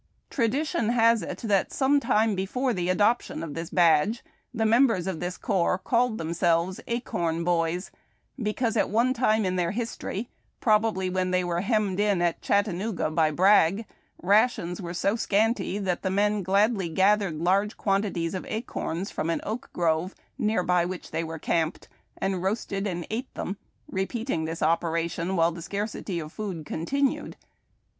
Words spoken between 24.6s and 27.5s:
operation while the scarcity of food continued.